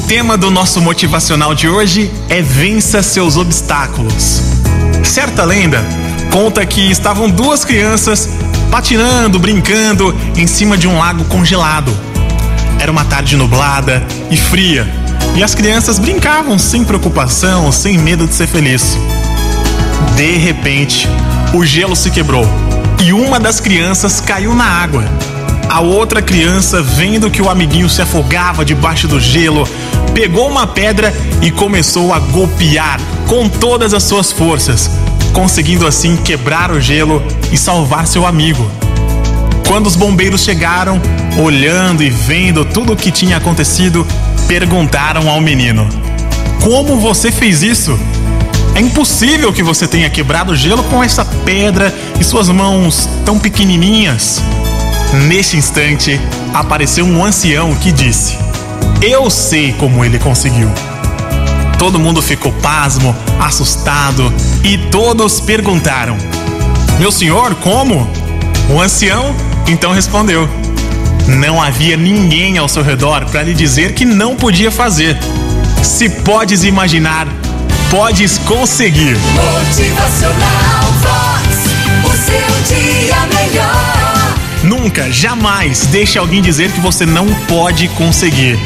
tema 0.00 0.36
do 0.36 0.50
nosso 0.50 0.80
motivacional 0.80 1.54
de 1.54 1.68
hoje 1.68 2.10
é 2.28 2.42
vença 2.42 3.02
seus 3.02 3.36
obstáculos. 3.36 4.42
Certa 5.04 5.44
lenda 5.44 5.84
conta 6.30 6.66
que 6.66 6.90
estavam 6.90 7.30
duas 7.30 7.64
crianças 7.64 8.28
patinando, 8.70 9.38
brincando 9.38 10.14
em 10.36 10.46
cima 10.46 10.76
de 10.76 10.86
um 10.88 10.98
lago 10.98 11.24
congelado. 11.24 11.96
Era 12.78 12.90
uma 12.90 13.04
tarde 13.04 13.36
nublada 13.36 14.06
e 14.30 14.36
fria, 14.36 14.86
e 15.34 15.42
as 15.42 15.54
crianças 15.54 15.98
brincavam 15.98 16.58
sem 16.58 16.84
preocupação, 16.84 17.70
sem 17.70 17.96
medo 17.96 18.26
de 18.26 18.34
ser 18.34 18.46
feliz. 18.46 18.98
De 20.16 20.36
repente, 20.36 21.08
o 21.54 21.64
gelo 21.64 21.94
se 21.94 22.10
quebrou 22.10 22.46
e 23.02 23.12
uma 23.12 23.38
das 23.38 23.60
crianças 23.60 24.20
caiu 24.20 24.54
na 24.54 24.64
água. 24.64 25.04
A 25.68 25.80
outra 25.80 26.22
criança, 26.22 26.82
vendo 26.82 27.30
que 27.30 27.42
o 27.42 27.50
amiguinho 27.50 27.88
se 27.88 28.00
afogava 28.00 28.64
debaixo 28.64 29.08
do 29.08 29.20
gelo, 29.20 29.68
pegou 30.14 30.48
uma 30.48 30.66
pedra 30.66 31.12
e 31.42 31.50
começou 31.50 32.14
a 32.14 32.18
golpear 32.18 33.00
com 33.26 33.48
todas 33.48 33.92
as 33.92 34.04
suas 34.04 34.30
forças, 34.30 34.90
conseguindo 35.32 35.86
assim 35.86 36.16
quebrar 36.16 36.70
o 36.70 36.80
gelo 36.80 37.22
e 37.50 37.58
salvar 37.58 38.06
seu 38.06 38.26
amigo. 38.26 38.70
Quando 39.66 39.88
os 39.88 39.96
bombeiros 39.96 40.42
chegaram, 40.42 41.00
olhando 41.36 42.02
e 42.02 42.08
vendo 42.08 42.64
tudo 42.64 42.92
o 42.92 42.96
que 42.96 43.10
tinha 43.10 43.36
acontecido, 43.36 44.06
perguntaram 44.46 45.28
ao 45.28 45.40
menino: 45.40 45.88
Como 46.62 46.98
você 47.00 47.32
fez 47.32 47.62
isso? 47.62 47.98
É 48.74 48.80
impossível 48.80 49.52
que 49.52 49.62
você 49.62 49.88
tenha 49.88 50.08
quebrado 50.08 50.52
o 50.52 50.56
gelo 50.56 50.84
com 50.84 51.02
essa 51.02 51.24
pedra 51.24 51.92
e 52.20 52.24
suas 52.24 52.48
mãos 52.48 53.08
tão 53.24 53.38
pequenininhas. 53.38 54.40
Neste 55.12 55.56
instante, 55.56 56.20
apareceu 56.52 57.04
um 57.04 57.24
ancião 57.24 57.74
que 57.76 57.92
disse: 57.92 58.36
Eu 59.00 59.30
sei 59.30 59.72
como 59.72 60.04
ele 60.04 60.18
conseguiu. 60.18 60.70
Todo 61.78 61.98
mundo 61.98 62.22
ficou 62.22 62.52
pasmo, 62.52 63.14
assustado 63.40 64.32
e 64.64 64.76
todos 64.90 65.40
perguntaram: 65.40 66.16
Meu 66.98 67.12
senhor, 67.12 67.54
como? 67.56 68.08
O 68.70 68.80
ancião 68.80 69.34
então 69.66 69.92
respondeu: 69.92 70.48
Não 71.28 71.62
havia 71.62 71.96
ninguém 71.96 72.58
ao 72.58 72.68
seu 72.68 72.82
redor 72.82 73.24
para 73.26 73.42
lhe 73.42 73.54
dizer 73.54 73.94
que 73.94 74.04
não 74.04 74.34
podia 74.36 74.70
fazer. 74.70 75.16
Se 75.82 76.08
podes 76.08 76.64
imaginar, 76.64 77.28
podes 77.90 78.38
conseguir. 78.38 79.16
Motivacional 79.34 80.92
Vox, 81.00 81.46
o 82.04 82.10
seu 82.10 82.76
dia. 82.76 82.95
Nunca, 84.96 85.12
jamais 85.12 85.84
deixe 85.88 86.18
alguém 86.18 86.40
dizer 86.40 86.72
que 86.72 86.80
você 86.80 87.04
não 87.04 87.26
pode 87.46 87.86
conseguir. 87.88 88.58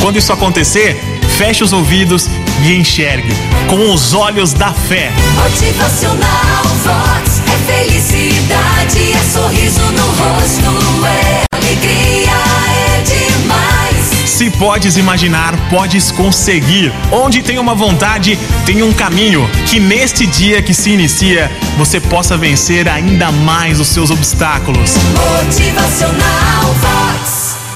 Quando 0.00 0.18
isso 0.18 0.32
acontecer, 0.32 1.00
feche 1.36 1.62
os 1.62 1.72
ouvidos 1.72 2.28
e 2.64 2.74
enxergue 2.74 3.32
com 3.68 3.92
os 3.94 4.12
olhos 4.12 4.52
da 4.52 4.72
fé. 4.72 5.12
Motivacional 5.36 6.64
Vox 6.82 7.42
é 7.46 7.72
felicidade, 7.72 9.07
podes 14.58 14.96
imaginar, 14.96 15.54
podes 15.70 16.10
conseguir. 16.10 16.92
Onde 17.12 17.42
tem 17.42 17.58
uma 17.58 17.74
vontade, 17.74 18.38
tem 18.66 18.82
um 18.82 18.92
caminho. 18.92 19.48
Que 19.66 19.78
neste 19.78 20.26
dia 20.26 20.60
que 20.60 20.74
se 20.74 20.90
inicia, 20.90 21.50
você 21.76 22.00
possa 22.00 22.36
vencer 22.36 22.88
ainda 22.88 23.30
mais 23.30 23.80
os 23.80 23.88
seus 23.88 24.10
obstáculos. 24.10 24.94
Motivacional 25.44 26.74